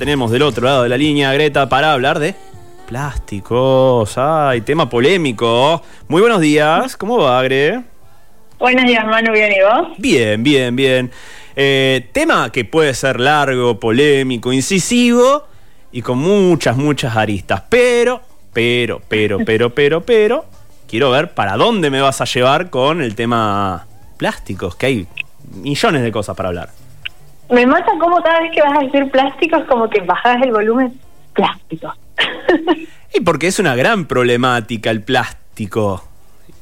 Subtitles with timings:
[0.00, 2.36] Tenemos del otro lado de la línea Greta para hablar de
[2.86, 4.16] plásticos.
[4.16, 5.82] Ay, tema polémico.
[6.06, 6.96] Muy buenos días.
[6.96, 7.82] ¿Cómo va, Gre?
[8.60, 9.32] Buenos días, Manu.
[9.32, 9.98] ¿Bien y vos?
[9.98, 11.10] Bien, bien, bien.
[11.56, 15.48] Eh, tema que puede ser largo, polémico, incisivo
[15.90, 17.64] y con muchas, muchas aristas.
[17.68, 18.20] Pero,
[18.52, 20.44] pero, pero, pero, pero, pero,
[20.86, 25.06] quiero ver para dónde me vas a llevar con el tema plásticos, que hay
[25.56, 26.87] millones de cosas para hablar.
[27.50, 31.00] Me mata cómo cada vez que vas a decir plásticos como que bajas el volumen
[31.32, 31.94] plástico.
[33.14, 36.04] y porque es una gran problemática el plástico.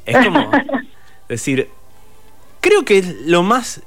[0.05, 0.51] Es como
[1.29, 1.69] decir,
[2.61, 3.83] creo que lo más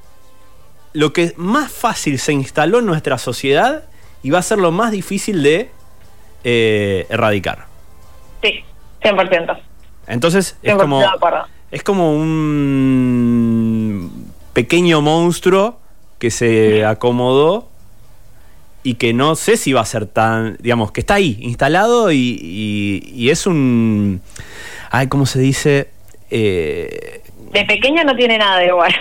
[0.94, 3.84] lo que más fácil se instaló en nuestra sociedad
[4.23, 5.72] y va a ser lo más difícil de
[6.44, 7.67] eh, erradicar.
[8.41, 8.63] Sí,
[9.02, 9.59] 100%.
[10.08, 11.02] Entonces es como
[11.72, 13.80] es como un
[14.53, 15.80] pequeño monstruo
[16.20, 17.70] que se acomodó
[18.84, 23.28] y que no sé si va a ser tan, digamos, que está ahí, instalado y,
[23.30, 24.22] es un,
[24.92, 25.89] ay, ¿cómo se dice?
[26.30, 28.94] Eh, de pequeño no tiene nada de igual.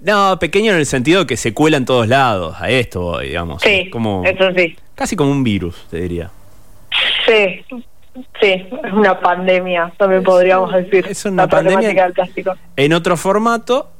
[0.00, 3.60] No, pequeño en el sentido que se cuela en todos lados, a esto, digamos.
[3.62, 4.76] Sí, como, eso sí.
[4.94, 6.30] Casi como un virus, te diría.
[7.26, 7.64] Sí,
[8.40, 11.04] sí, es una pandemia, también podríamos decir.
[11.08, 12.12] Es una pandemia
[12.76, 13.90] en otro formato,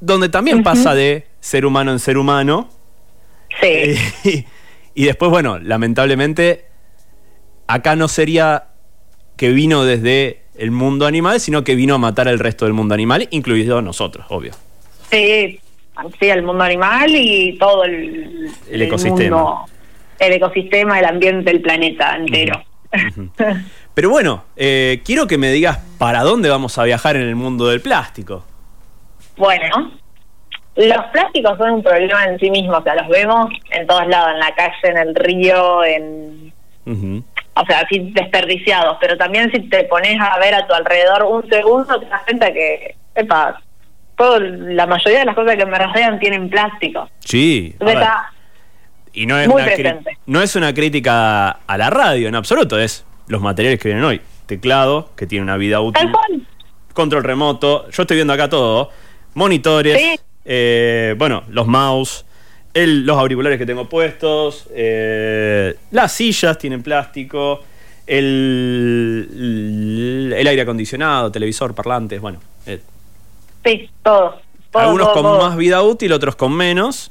[0.00, 2.68] donde también pasa de ser humano en ser humano.
[3.60, 4.46] Sí.
[4.92, 6.66] Y, después, bueno, lamentablemente,
[7.68, 8.64] acá no sería
[9.36, 12.92] que vino desde el mundo animal, sino que vino a matar al resto del mundo
[12.92, 14.52] animal, incluido nosotros, obvio.
[15.10, 15.60] Sí,
[16.18, 19.64] sí, el mundo animal y todo el, el ecosistema.
[20.18, 22.62] El, ecosistema, el ambiente, el planeta entero.
[23.94, 27.68] Pero bueno, eh, quiero que me digas para dónde vamos a viajar en el mundo
[27.68, 28.44] del plástico.
[29.36, 29.92] Bueno,
[30.76, 34.32] los plásticos son un problema en sí mismos, o sea, los vemos en todos lados,
[34.34, 36.52] en la calle, en el río, en...
[37.54, 41.48] O sea, así desperdiciados, pero también si te pones a ver a tu alrededor un
[41.48, 43.60] segundo, te das cuenta que, epa,
[44.40, 47.08] la mayoría de las cosas que me rodean tienen plástico.
[47.20, 47.76] Sí.
[49.12, 49.66] y no es, una
[50.26, 54.20] no es una crítica a la radio en absoluto, es los materiales que vienen hoy.
[54.46, 56.10] Teclado, que tiene una vida útil.
[56.92, 57.88] Control remoto.
[57.90, 58.90] Yo estoy viendo acá todo
[59.34, 62.24] monitores, eh, bueno, los mouse,
[62.74, 67.62] los auriculares que tengo puestos, eh, las sillas tienen plástico,
[68.06, 69.28] el,
[70.36, 72.40] el, aire acondicionado, televisor, parlantes, bueno.
[72.66, 72.80] Eh.
[73.64, 74.40] sí, todo.
[74.74, 77.10] algunos con más vida útil, otros con menos.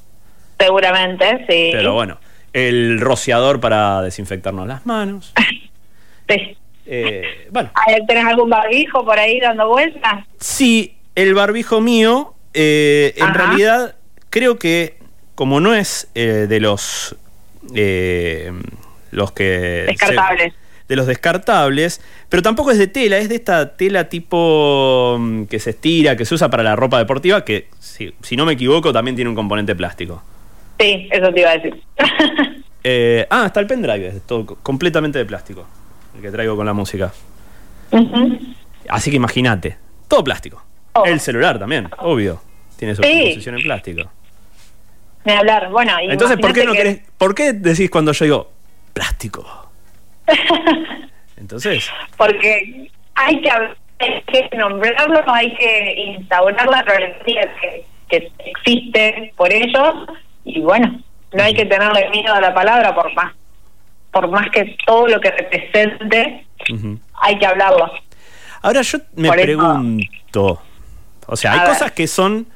[0.57, 1.69] Seguramente, sí.
[1.72, 2.18] Pero bueno,
[2.51, 5.34] el rociador para desinfectarnos las manos.
[6.28, 6.57] sí.
[7.51, 7.72] bueno.
[8.07, 10.25] ¿Tenés algún barbijo por ahí dando vueltas?
[10.39, 13.95] Sí, el barbijo mío, eh, en realidad,
[14.29, 14.97] creo que
[15.35, 17.15] como no es eh, de los
[17.75, 18.51] eh,
[19.11, 20.53] los que descartables.
[20.88, 25.59] de los descartables, pero tampoco es de tela, es de esta tela tipo mm, que
[25.59, 28.91] se estira, que se usa para la ropa deportiva, que si, si no me equivoco
[28.91, 30.23] también tiene un componente plástico.
[30.79, 31.83] Sí, eso te iba a decir.
[33.29, 35.67] ah, está el pendrive, es todo completamente de plástico,
[36.15, 37.13] el que traigo con la música.
[38.88, 39.77] Así que imagínate,
[40.07, 40.69] todo plástico.
[41.01, 41.05] Oh.
[41.05, 42.41] El celular también, obvio.
[42.77, 44.11] Tiene su composición en plástico.
[45.25, 45.93] De hablar, bueno.
[46.01, 46.73] Entonces, ¿por qué, no
[47.17, 48.51] ¿por qué decís cuando yo digo
[48.93, 49.69] plástico?
[51.38, 51.89] Entonces.
[52.17, 59.51] Porque hay que, hay que nombrarlo, hay que instaurar la problemática que, que existe por
[59.51, 59.93] ellos
[60.45, 61.01] y bueno,
[61.33, 63.33] no hay que tenerle miedo a la palabra por más
[64.11, 66.45] por más que todo lo que represente,
[67.13, 67.91] hay que hablarlo.
[68.61, 70.61] Ahora yo me pregunto,
[71.31, 72.47] o sea, hay cosas que son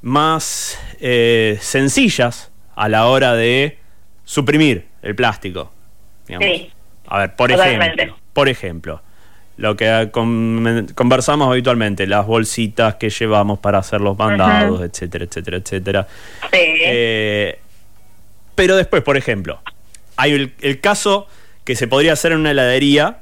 [0.00, 3.78] más eh, sencillas a la hora de
[4.24, 5.72] suprimir el plástico.
[6.28, 6.70] Sí.
[7.08, 9.02] A ver, por ejemplo, por ejemplo,
[9.56, 10.10] lo que
[10.94, 16.08] conversamos habitualmente, las bolsitas que llevamos para hacer los mandados, etcétera, etcétera, etcétera.
[16.42, 16.58] Sí.
[16.60, 17.58] Eh,
[18.54, 19.60] pero después, por ejemplo,
[20.16, 21.26] hay el, el, caso
[21.64, 23.18] que se podría hacer en una heladería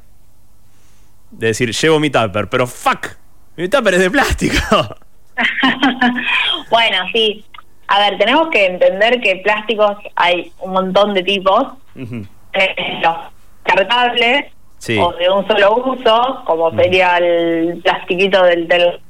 [1.31, 3.17] de decir, llevo mi tupper, pero fuck,
[3.57, 4.57] mi tupper es de plástico.
[6.71, 7.45] bueno, sí.
[7.89, 11.65] A ver, tenemos que entender que plásticos hay un montón de tipos.
[11.95, 13.17] Eh, los
[13.65, 14.47] cartables
[14.99, 19.01] o de un solo uso, como sería el plastiquito del, del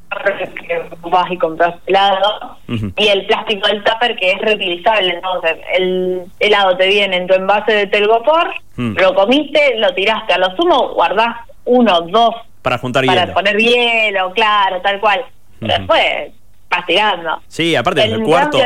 [0.66, 5.14] que vas y compras helado, y el plástico del tupper que es reutilizable.
[5.14, 8.96] Entonces, el helado te viene en tu envase de telgopor, mm.
[8.98, 13.16] lo comiste, lo tiraste a lo sumo, guardás uno, dos para juntar hielo.
[13.16, 15.24] Para poner hielo, claro, tal cual.
[15.60, 16.32] Pero después
[16.70, 17.42] vas tirando.
[17.48, 18.58] Sí, aparte del cuarto,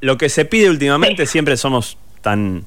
[0.00, 2.64] lo que se pide últimamente siempre somos tan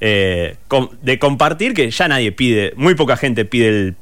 [0.00, 0.56] eh,
[1.02, 3.96] de compartir, que ya nadie pide, muy poca gente pide el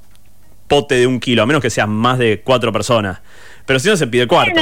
[0.69, 3.21] pote de un kilo, a menos que sean más de cuatro personas.
[3.67, 4.61] Pero si no se pide cuarto.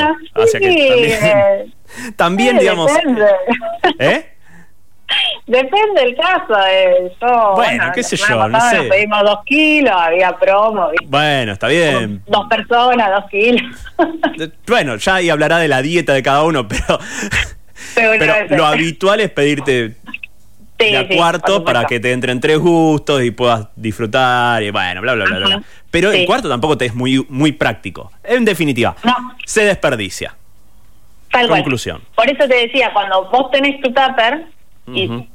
[0.53, 1.75] también,
[2.17, 2.91] también digamos.
[3.99, 4.36] ¿Eh?
[5.47, 6.55] Depende del caso.
[6.69, 7.13] Eh.
[7.55, 8.83] bueno, qué sé yo, no sé.
[8.83, 10.89] pedimos dos kilos, había promo.
[11.07, 12.23] Bueno, está bien.
[12.27, 13.63] Dos personas, dos kilos.
[14.67, 16.99] bueno, ya ahí hablará de la dieta de cada uno, pero,
[17.95, 19.95] pero, lo habitual es pedirte
[20.79, 25.25] de cuarto para que te entren tres gustos y puedas disfrutar y bueno, bla, bla,
[25.25, 25.63] bla, bla.
[25.91, 28.13] Pero el cuarto tampoco te es muy, muy práctico.
[28.23, 28.97] En definitiva,
[29.45, 30.37] se desperdicia.
[31.31, 32.03] Tal Conclusión.
[32.15, 34.47] Por eso te decía, cuando vos tenés tu tupper,
[34.89, 35.29] y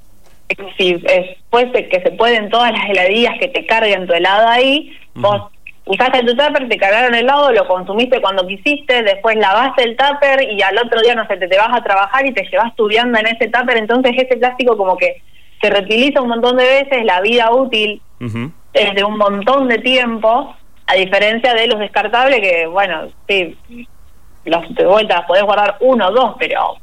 [0.77, 4.97] si después de que se pueden todas las heladillas que te carguen tu helado ahí,
[5.13, 5.51] vos
[5.85, 10.49] usaste tu tupper, te cargaron el helado, lo consumiste cuando quisiste, después lavaste el tupper
[10.51, 12.87] y al otro día, no sé, te, te vas a trabajar y te llevas tu
[12.87, 15.21] vianda en ese tupper, entonces ese plástico como que
[15.61, 18.01] se reutiliza un montón de veces, la vida útil
[18.73, 20.55] es de un montón de tiempo,
[20.87, 23.57] a diferencia de los descartables que, bueno, sí,
[24.45, 26.77] los de vuelta podés guardar uno o dos, pero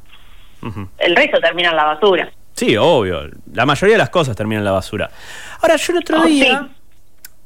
[0.98, 2.30] el resto termina en la basura.
[2.58, 3.30] Sí, obvio.
[3.52, 5.08] La mayoría de las cosas terminan en la basura.
[5.60, 6.68] Ahora, yo el otro oh, día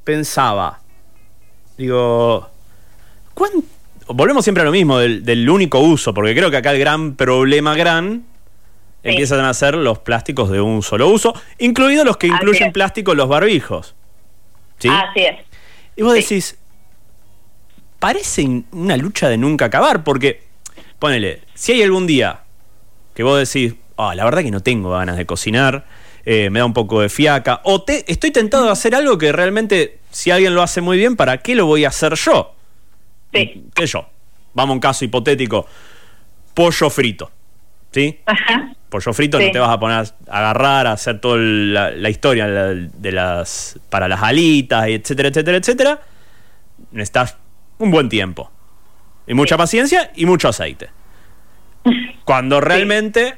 [0.05, 0.81] pensaba,
[1.77, 2.49] digo,
[4.07, 7.75] volvemos siempre a lo mismo del, único uso, porque creo que acá el gran problema
[7.75, 8.25] gran
[9.03, 13.19] empiezan a ser los plásticos de un solo uso, incluidos los que incluyen plástico en
[13.19, 13.95] los barbijos.
[14.79, 14.89] ¿Sí?
[14.89, 15.41] Así es.
[15.95, 16.57] Y vos decís,
[17.99, 20.43] parece una lucha de nunca acabar, porque,
[20.99, 22.45] ponele, si hay algún día
[23.15, 23.75] que vos decís,
[24.11, 25.85] Ah, la verdad que no tengo ganas de cocinar,
[26.25, 29.33] eh, me da un poco de fiaca, o te, estoy tentado de hacer algo que
[29.33, 32.55] realmente, si alguien lo hace muy bien, ¿para qué lo voy a hacer yo?
[33.33, 33.65] Sí.
[33.75, 34.07] ¿Qué yo?
[34.55, 35.67] Vamos a un caso hipotético,
[36.55, 37.31] pollo frito,
[37.91, 38.21] ¿sí?
[38.27, 38.75] Ajá.
[38.89, 43.13] Pollo frito no te vas a poner a agarrar, a hacer toda la, historia de
[43.13, 46.01] las para las alitas, etcétera, etcétera, etcétera.
[46.91, 47.39] Necesitas
[47.79, 48.51] un buen tiempo.
[49.27, 50.91] Y mucha paciencia y mucho aceite.
[52.25, 53.37] Cuando realmente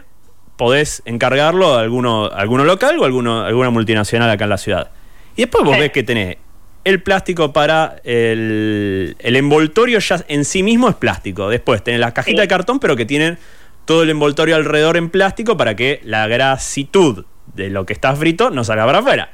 [0.57, 4.91] podés encargarlo a alguno, alguno local o alguno, alguna multinacional acá en la ciudad.
[5.37, 6.37] Y después vos ves que tenés
[6.85, 11.49] el plástico para el, el, envoltorio ya en sí mismo es plástico.
[11.49, 13.39] Después tenés las cajitas de cartón, pero que tienen
[13.85, 17.25] todo el envoltorio alrededor en plástico para que la grasitud
[17.55, 19.31] de lo que está frito no salga para afuera.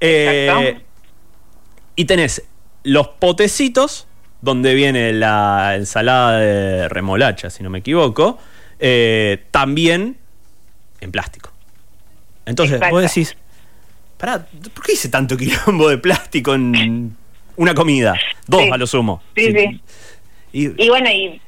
[0.00, 0.80] Eh,
[1.94, 2.42] y tenés
[2.84, 4.06] los potecitos
[4.42, 8.38] donde viene la ensalada de remolacha, si no me equivoco.
[8.78, 10.18] Eh, también
[11.00, 11.50] en plástico.
[12.46, 13.36] Entonces, vos decís,
[14.16, 17.16] pará, ¿por qué hice tanto quilombo de plástico en
[17.56, 18.14] una comida?
[18.46, 19.22] Dos a lo sumo.
[19.34, 19.80] Sí, sí.
[20.52, 21.40] Y, bueno, y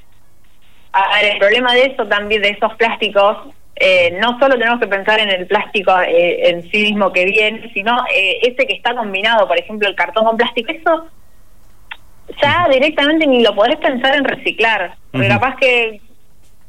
[1.23, 5.31] el problema de eso también, de esos plásticos, eh, no solo tenemos que pensar en
[5.31, 9.56] el plástico eh, en sí mismo que viene, sino eh, ese que está combinado, por
[9.56, 11.06] ejemplo, el cartón con plástico, eso
[12.43, 14.97] ya directamente ni lo podés pensar en reciclar.
[15.11, 16.00] Porque capaz que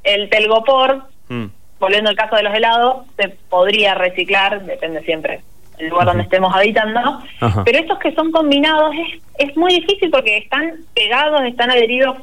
[0.04, 1.48] el telgopor mm
[1.80, 5.42] volviendo al caso de los helados, se podría reciclar, depende siempre
[5.78, 7.22] del lugar donde estemos habitando,
[7.64, 12.18] pero estos que son combinados es, es muy difícil porque están pegados, están adheridos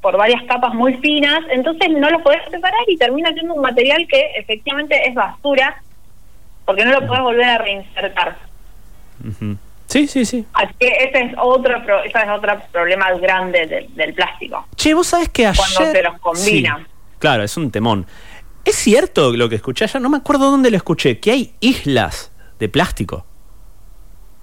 [0.00, 4.06] por varias capas muy finas, entonces no los podés separar y termina siendo un material
[4.08, 5.80] que efectivamente es basura
[6.64, 8.36] porque no lo podés volver a reinsertar.
[9.86, 10.46] Sí, sí, sí.
[10.54, 14.66] Así que ese es otro, ese es otro problema grande del, plástico.
[14.74, 15.62] Che, vos sabés que ayer...
[15.74, 16.86] Cuando se los combina.
[17.18, 18.06] claro, es un temón.
[18.64, 20.00] ¿Es cierto lo que escuché ayer?
[20.00, 23.26] No me acuerdo dónde lo escuché, que hay islas de plástico.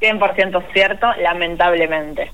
[0.02, 2.32] 100% cierto, lamentablemente.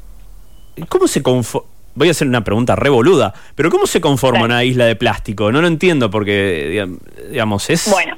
[0.89, 1.69] ¿Cómo se conforma?
[1.95, 5.49] Voy a hacer una pregunta revoluda, pero ¿cómo se conforma una isla de plástico?
[5.51, 6.85] No lo entiendo porque,
[7.29, 7.89] digamos, es...
[7.89, 8.17] Bueno.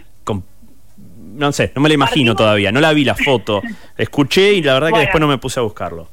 [1.38, 3.62] No sé, no me la imagino todavía, no la vi la foto.
[3.98, 6.10] Escuché y la verdad que después no me puse a buscarlo.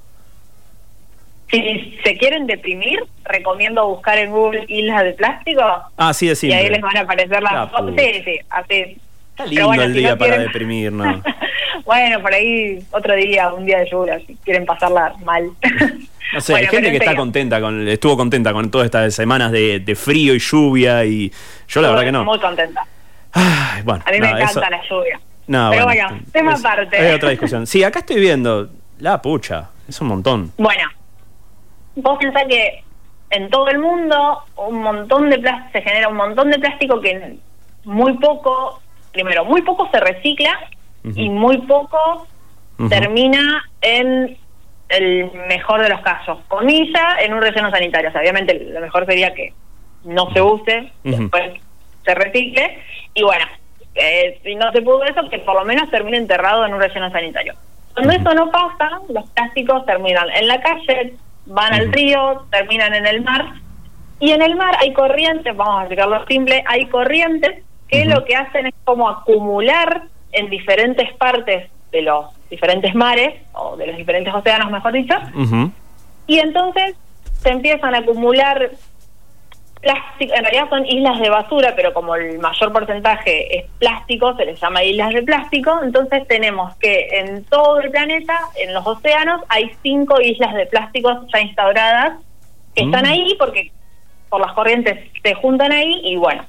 [1.51, 5.63] Si se quieren deprimir, recomiendo buscar en Google islas de plástico.
[5.97, 7.95] Ah, sí, Y ahí les van a aparecer las fotos.
[7.97, 8.97] Sí, sí, así.
[9.31, 11.21] Está lindo el día para deprimir, ¿no?
[11.85, 15.51] bueno, por ahí otro día, un día de lluvia, si quieren pasarla mal.
[16.33, 19.97] no sé, hay gente que está contenta, con, estuvo contenta con todas estas semanas de,
[19.97, 21.33] frío y lluvia y
[21.67, 22.25] yo la verdad que no.
[22.25, 22.87] Muy contenta.
[23.85, 25.21] bueno, a mí me encanta la lluvia.
[25.47, 26.97] No, Pero bueno, tema aparte.
[26.97, 27.67] Hay otra discusión.
[27.67, 28.71] Sí, acá estoy viendo
[29.01, 30.53] la pucha, es un montón.
[30.57, 30.89] Bueno,
[31.97, 32.85] vos pensás que
[33.31, 37.37] en todo el mundo un montón de plástico, se genera un montón de plástico que
[37.85, 38.81] muy poco,
[39.13, 40.59] primero, muy poco se recicla
[41.15, 42.27] y muy poco
[42.89, 44.37] termina en
[44.89, 48.11] el mejor de los casos, comilla, en un relleno sanitario.
[48.15, 49.53] obviamente lo mejor sería que
[50.05, 51.61] no se use, después
[52.05, 52.79] se recicle.
[53.15, 53.47] Y bueno,
[53.95, 57.11] eh, si no se pudo eso, que por lo menos termine enterrado en un relleno
[57.11, 57.55] sanitario.
[57.95, 61.15] Cuando eso no pasa, los plásticos terminan en la calle,
[61.47, 63.55] van al río, terminan en el mar,
[64.21, 68.37] y en el mar hay corrientes, vamos a explicarlo simple, hay corrientes que lo que
[68.37, 74.33] hacen es como acumular en diferentes partes de los diferentes mares, o de los diferentes
[74.33, 75.15] océanos, mejor dicho,
[76.27, 76.95] y entonces
[77.41, 78.71] se empiezan a acumular
[79.85, 84.47] plástico, en realidad son islas de basura, pero como el mayor porcentaje es plástico, se
[84.47, 89.43] les llama islas de plástico, entonces tenemos que en todo el planeta, en los océanos,
[89.49, 92.19] hay cinco islas de plásticos ya instauradas
[92.75, 93.09] que están mm.
[93.09, 93.71] ahí porque
[94.29, 96.45] por las corrientes se juntan ahí y bueno,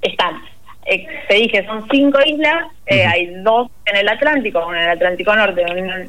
[0.00, 0.42] están.
[0.90, 4.96] Eh, te dije, son cinco islas, eh, hay dos en el Atlántico, una en el
[4.96, 5.62] Atlántico Norte,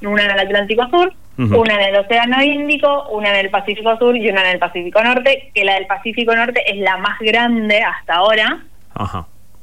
[0.08, 4.16] una en el Atlántico Sur, una en el Océano Índico, una en el Pacífico Sur
[4.16, 7.82] y una en el Pacífico Norte, que la del Pacífico Norte es la más grande
[7.82, 8.60] hasta ahora,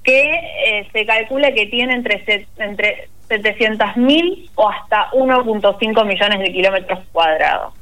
[0.03, 0.35] que
[0.67, 2.23] eh, se calcula que tiene entre,
[2.59, 7.73] entre 700.000 o hasta 1.5 millones de kilómetros cuadrados.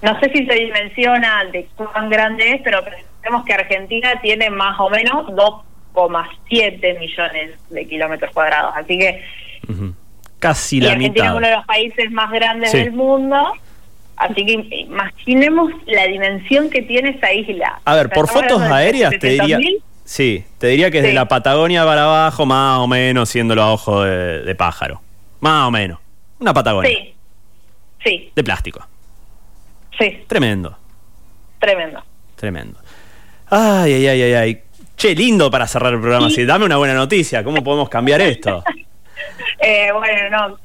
[0.00, 4.80] No sé si se dimensiona de cuán grande es, pero pensemos que Argentina tiene más
[4.80, 5.34] o menos
[5.96, 8.74] 2,7 millones de kilómetros cuadrados.
[8.76, 9.24] Así que
[10.38, 13.52] casi la Argentina es uno de los países más grandes del mundo.
[14.16, 17.80] Así que imaginemos la dimensión que tiene esa isla.
[17.84, 19.58] A ver, por fotos aéreas te diría...
[20.04, 23.72] Sí, te diría que es de la Patagonia para abajo, más o menos, siéndolo a
[23.72, 25.00] ojo de, pájaro.
[25.40, 25.98] Más o menos.
[26.38, 26.88] Una Patagonia.
[26.88, 27.14] Sí.
[28.04, 28.32] Sí.
[28.36, 28.86] De plástico.
[29.98, 30.22] Sí.
[30.28, 30.78] Tremendo.
[31.58, 32.02] Tremendo.
[32.36, 32.78] Tremendo.
[33.50, 34.62] Ay, ay, ay, ay, ay.
[34.96, 36.30] Che, lindo para cerrar el programa.
[36.30, 37.44] Sí, dame una buena noticia.
[37.44, 38.62] ¿Cómo podemos cambiar esto?
[39.58, 40.58] Eh, bueno, no.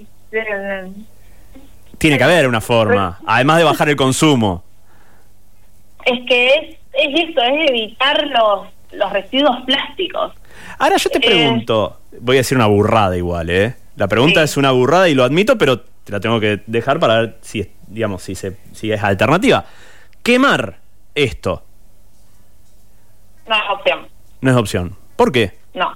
[1.98, 4.64] Tiene que haber una forma, además de bajar el consumo.
[6.06, 10.34] Es que es, es eso, es evitar los, los residuos plásticos.
[10.78, 13.76] Ahora yo te eh, pregunto, voy a decir una burrada igual, ¿eh?
[13.96, 17.22] La pregunta es una burrada y lo admito, pero te la tengo que dejar para
[17.22, 19.66] ver si, digamos, si, se, si es alternativa.
[20.24, 20.78] Quemar
[21.16, 21.64] esto.
[23.48, 24.08] No es opción.
[24.42, 24.96] No es opción.
[25.16, 25.54] ¿Por qué?
[25.74, 25.94] No.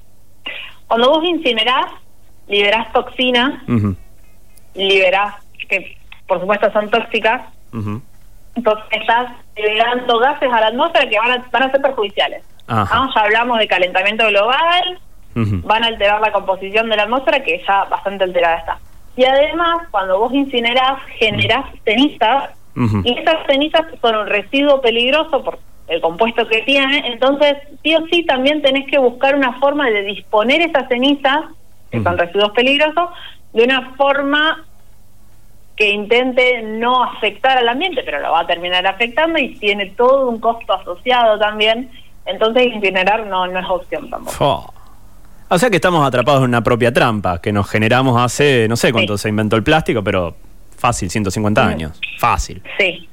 [0.87, 1.87] Cuando vos incinerás,
[2.47, 3.61] liberás toxinas,
[4.75, 5.35] liberás,
[5.67, 5.97] que
[6.27, 7.41] por supuesto son tóxicas,
[8.55, 12.43] entonces estás liberando gases a la atmósfera que van a, van a ser perjudiciales.
[12.67, 14.99] Ya hablamos de calentamiento global,
[15.33, 18.79] van a alterar la composición de la atmósfera que ya bastante alterada está.
[19.17, 25.59] Y además, cuando vos incinerás, generás cenizas, y esas cenizas son un residuo peligroso por
[25.87, 30.03] el compuesto que tiene, entonces sí o sí también tenés que buscar una forma de
[30.03, 31.45] disponer esas cenizas
[31.91, 33.09] que son residuos peligrosos,
[33.53, 34.65] de una forma
[35.75, 40.29] que intente no afectar al ambiente, pero lo va a terminar afectando y tiene todo
[40.29, 41.89] un costo asociado también.
[42.25, 44.73] Entonces incinerar no, no es opción tampoco.
[45.47, 48.91] O sea que estamos atrapados en una propia trampa que nos generamos hace, no sé
[48.91, 50.35] cuánto se inventó el plástico, pero
[50.75, 51.67] fácil, 150 mm.
[51.67, 52.01] años.
[52.17, 52.63] Fácil.
[52.79, 53.07] Sí.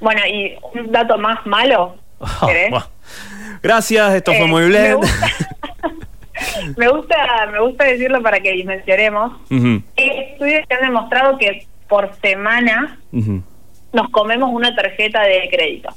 [0.00, 1.96] Bueno, y un dato más malo.
[3.62, 4.98] Gracias, esto fue eh, muy bien.
[6.76, 7.16] me gusta,
[7.52, 9.32] me gusta decirlo para que dimensionemos.
[9.96, 12.98] estudios que han demostrado que por semana
[13.92, 15.90] nos comemos una tarjeta de crédito.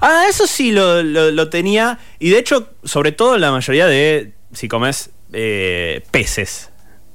[0.00, 1.98] Ah, eso sí lo, lo, tenía.
[2.18, 6.72] Y de hecho, sobre todo la mayoría de si comes eh, peces.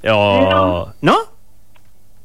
[0.10, 1.18] O, ¿No?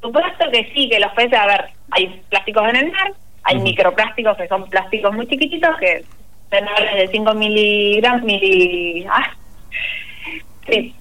[0.02, 3.12] Supuesto que sí, que los peces, a ver, hay plásticos en el mar,
[3.47, 6.05] hay microplásticos que son plásticos muy chiquititos que
[6.50, 9.31] menores de 5 miligramos, mili, ah,
[10.69, 10.95] sí,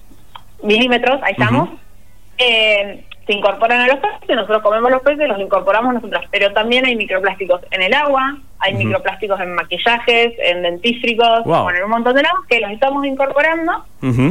[0.62, 1.70] milímetros, ahí estamos,
[2.38, 6.86] eh, se incorporan a los peces, nosotros comemos los peces, los incorporamos nosotros, pero también
[6.86, 12.22] hay microplásticos en el agua, hay microplásticos en maquillajes, en dentífricos, en un montón de
[12.22, 13.84] lados que los estamos incorporando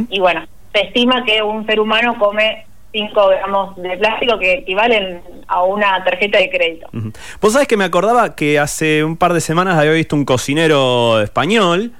[0.09, 5.21] y bueno, se estima que un ser humano come 5 gramos de plástico que equivalen
[5.47, 6.87] a una tarjeta de crédito.
[7.41, 11.19] Vos sabés que me acordaba que hace un par de semanas había visto un cocinero
[11.19, 11.91] español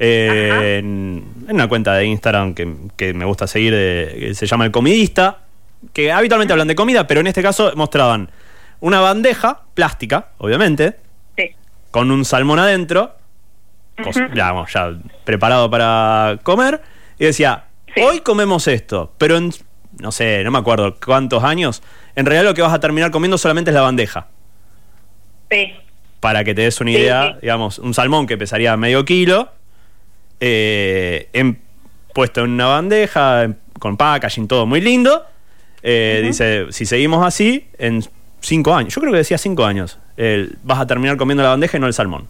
[0.00, 5.42] eh, en, una cuenta de Instagram que, me gusta seguir, que se llama El Comidista,
[5.92, 8.28] que habitualmente hablan de comida, pero en este caso mostraban
[8.80, 10.96] una bandeja plástica, obviamente,
[11.92, 13.14] con un salmón adentro,
[14.34, 16.80] ya, ya preparado para comer,
[17.16, 17.66] y decía,
[18.02, 19.52] hoy comemos esto, pero en,
[19.98, 21.82] no sé, no me acuerdo cuántos años,
[22.14, 24.28] en realidad lo que vas a terminar comiendo solamente es la bandeja.
[25.50, 25.72] Sí.
[26.20, 29.50] Para que te des una idea, digamos, un salmón que pesaría medio kilo,
[30.40, 31.28] eh,
[32.14, 35.24] puesto en una bandeja, con packaging, todo muy lindo.
[35.82, 38.04] Eh, dice, si seguimos así, en
[38.40, 39.98] cinco años, yo creo que decía cinco años,
[40.62, 42.28] vas a terminar comiendo la bandeja y no el salmón.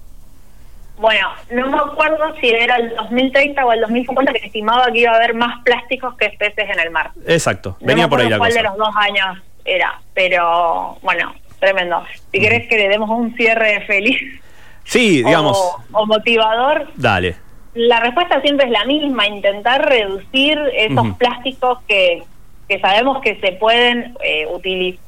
[1.02, 5.10] Bueno, no me acuerdo si era el 2030 o el 2050 que estimaba que iba
[5.10, 7.10] a haber más plásticos que peces en el mar.
[7.26, 12.04] Exacto, venía por ahí la cuál de los dos años era, pero bueno, tremendo.
[12.30, 14.40] Si querés que le demos un cierre feliz.
[14.84, 15.58] Sí, digamos.
[15.90, 16.86] O, motivador.
[16.94, 17.34] Dale.
[17.74, 22.22] La respuesta siempre es la misma, intentar reducir esos plásticos que,
[22.68, 25.02] que sabemos que se pueden eh, utilizar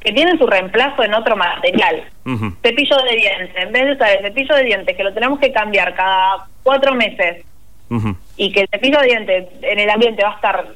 [0.00, 2.04] que tienen su reemplazo en otro material.
[2.62, 5.52] Cepillo de dientes, en vez de usar el cepillo de dientes, que lo tenemos que
[5.52, 7.44] cambiar cada cuatro meses,
[8.36, 10.66] y que el cepillo de dientes en el ambiente va a estar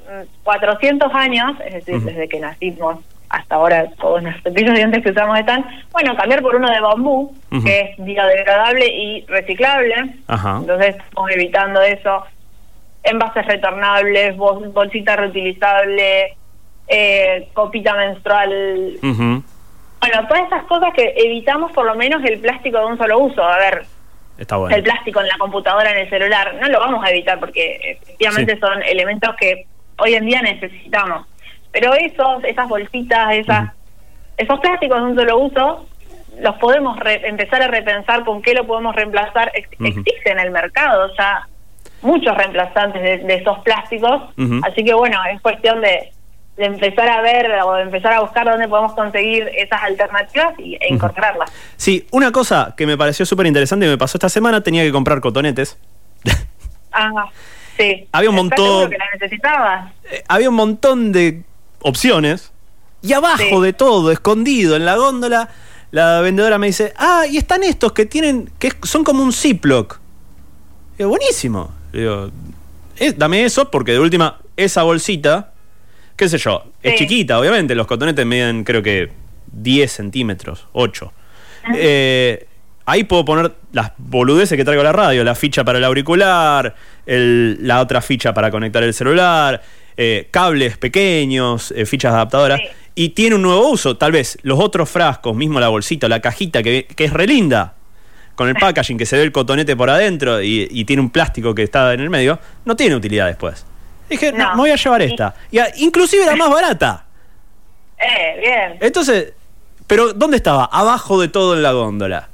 [0.45, 2.99] 400 años, es decir, desde que nacimos
[3.29, 6.81] hasta ahora todos los cepillos de dientes que usamos están, bueno, cambiar por uno de
[6.81, 7.33] bambú,
[7.65, 9.95] que es biodegradable y reciclable,
[10.29, 12.25] entonces estamos evitando eso,
[13.03, 16.33] envases retornables, bolsitas reutilizables,
[16.91, 18.99] eh, copita menstrual.
[19.01, 23.45] Bueno, todas esas cosas que evitamos por lo menos el plástico de un solo uso.
[23.45, 23.85] A ver,
[24.39, 28.59] el plástico en la computadora, en el celular, no lo vamos a evitar porque efectivamente
[28.59, 29.67] son elementos que
[29.99, 31.27] hoy en día necesitamos.
[31.71, 33.71] Pero esos, esas bolsitas, esas,
[34.37, 35.87] esos plásticos de un solo uso,
[36.41, 39.53] los podemos empezar a repensar con qué lo podemos reemplazar.
[39.55, 41.47] Existe en el mercado ya
[42.03, 44.23] muchos reemplazantes de, esos plásticos,
[44.65, 46.11] así que bueno, es cuestión de,
[46.61, 50.75] de empezar a ver o de empezar a buscar dónde podemos conseguir esas alternativas y,
[50.75, 51.51] e incorporarlas.
[51.79, 54.93] Sí, una cosa que me pareció súper interesante y me pasó esta semana, tenía que
[54.93, 55.79] comprar cotonetes.
[56.93, 57.31] Ah,
[57.79, 58.07] sí.
[58.13, 58.91] Había un montón...
[58.91, 59.93] que la necesitabas?
[60.11, 61.45] Eh, había un montón de
[61.81, 62.53] opciones
[63.01, 65.49] y abajo de todo, escondido en la góndola,
[65.93, 69.99] la vendedora me dice, ah, y están estos que tienen, que son como un Ziploc.
[70.99, 71.71] Digo, buenísimo.
[71.93, 72.31] Digo,
[72.99, 75.50] eh, dame eso porque de última, esa bolsita
[76.21, 79.09] qué sé yo, es chiquita, obviamente, los cotonetes miden creo que
[79.53, 81.13] 10 centímetros, 8.
[81.75, 82.47] Eh,
[82.85, 86.75] ahí puedo poner las boludeces que traigo a la radio, la ficha para el auricular,
[87.07, 89.63] la otra ficha para conectar el celular,
[89.97, 92.61] eh, cables pequeños, eh, fichas adaptadoras.
[92.95, 96.63] Y tiene un nuevo uso, tal vez los otros frascos, mismo la bolsita, la cajita,
[96.63, 97.77] que, es re linda,
[98.35, 101.55] con el packaging que se ve el cotonete por adentro y, y tiene un plástico
[101.55, 103.65] que está en el medio, no tiene utilidad después.
[104.11, 105.35] Dije, no, me voy a llevar esta.
[105.51, 107.05] Y, inclusive era más barata.
[108.03, 108.79] Eh, bien.
[108.81, 109.35] Entonces,
[109.87, 110.65] pero ¿dónde estaba?
[110.73, 112.31] Abajo de todo en la góndola.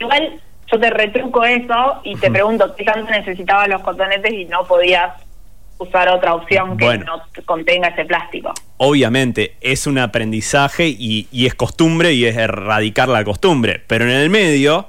[0.00, 0.40] Igual
[0.72, 5.12] yo te retruco eso y te pregunto qué tanto necesitabas los cotonetes y no podías
[5.76, 8.54] usar otra opción que no contenga ese plástico.
[8.78, 13.82] Obviamente, es un aprendizaje y, y, es costumbre y es erradicar la costumbre.
[13.86, 14.88] Pero en el medio,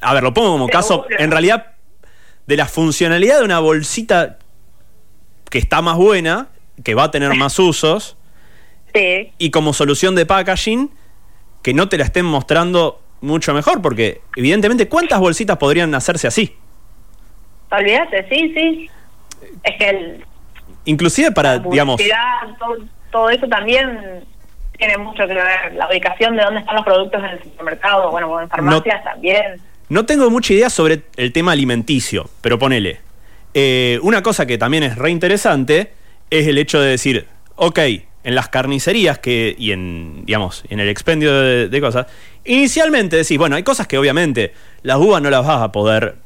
[0.00, 1.72] a ver, lo pongo como caso, en realidad,
[2.46, 4.38] de la funcionalidad de una bolsita
[5.50, 6.48] que está más buena,
[6.82, 8.16] que va a tener más usos.
[9.38, 10.90] Y como solución de packaging,
[11.62, 16.56] que no te la estén mostrando mucho mejor, porque evidentemente, ¿cuántas bolsitas podrían hacerse así?
[17.70, 18.90] Olvídate, sí, sí.
[19.64, 20.24] Es que el,
[20.84, 22.00] Inclusive para, digamos...
[23.10, 24.24] Todo, eso también
[24.76, 25.72] tiene mucho que ver.
[25.74, 29.60] La ubicación de dónde están los productos en el supermercado, bueno, en farmacias también.
[29.88, 33.00] No tengo mucha idea sobre el tema alimenticio, pero ponele.
[33.54, 35.92] Eh, una cosa que también es reinteresante
[36.28, 37.78] es el hecho de decir, ok,
[38.24, 42.06] en las carnicerías que, y en, digamos, en el expendio de, cosas,
[42.44, 46.16] inicialmente decís, bueno, hay cosas que obviamente las uvas no las vas a poder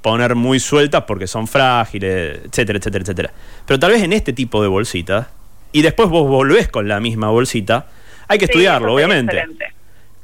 [0.00, 3.32] poner muy sueltas porque son frágiles, etcétera, etcétera, etcétera.
[3.66, 5.26] Pero tal vez en este tipo de bolsitas,
[5.72, 7.86] y después vos volvés con la misma bolsita,
[8.28, 9.44] hay que estudiarlo, obviamente.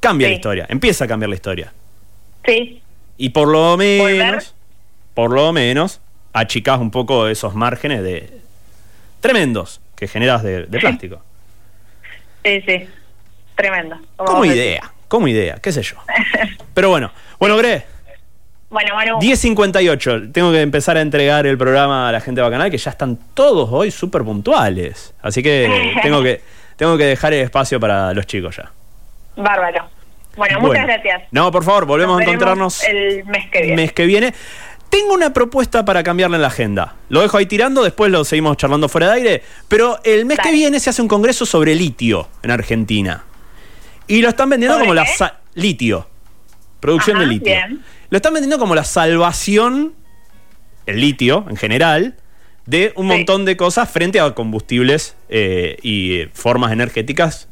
[0.00, 1.72] Cambia la historia, empieza a cambiar la historia.
[2.46, 2.80] Sí.
[3.16, 4.54] Y por lo menos,
[5.14, 6.00] por lo menos,
[6.34, 8.40] achicás un poco esos márgenes de
[9.20, 11.22] tremendos que generas de, plástico.
[12.44, 12.86] Sí, sí,
[13.54, 13.96] tremendo.
[14.16, 15.96] Como, idea, como idea, qué sé yo.
[16.74, 17.86] Pero bueno, bueno, Gre.
[18.68, 19.20] Bueno, bueno.
[19.20, 22.90] 10.58, tengo que empezar a entregar el programa a la gente de Bacanal, que ya
[22.90, 25.14] están todos hoy súper puntuales.
[25.22, 26.42] Así que tengo que
[26.76, 28.72] tengo que dejar el espacio para los chicos ya.
[29.36, 29.88] Bárbaro.
[30.36, 31.22] Bueno, muchas gracias.
[31.30, 33.76] No, por favor, volvemos a encontrarnos el mes que viene.
[33.76, 34.34] Mes que viene.
[34.94, 36.94] Tengo una propuesta para cambiarle en la agenda.
[37.08, 39.42] Lo dejo ahí tirando, después lo seguimos charlando fuera de aire.
[39.66, 43.24] Pero el mes que viene se hace un congreso sobre litio en Argentina.
[44.06, 45.04] Y lo están vendiendo como la
[45.54, 46.08] litio.
[46.78, 47.56] Producción de litio.
[48.08, 49.94] Lo están vendiendo como la salvación,
[50.86, 52.14] el litio en general,
[52.64, 57.48] de un montón de cosas frente a combustibles eh, y formas energéticas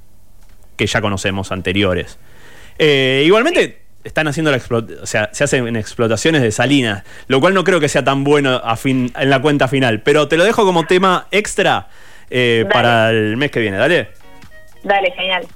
[0.77, 2.21] que ya conocemos anteriores.
[2.79, 4.61] Eh, igualmente, están haciendo la
[5.03, 8.61] o sea, se hacen explotaciones de salinas, lo cual no creo que sea tan bueno
[8.63, 11.89] a fin, en la cuenta final, pero te lo dejo como tema extra
[12.31, 14.09] eh, para el mes que viene, dale.
[14.83, 15.47] Dale, genial.